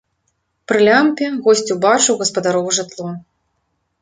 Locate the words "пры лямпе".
0.71-1.27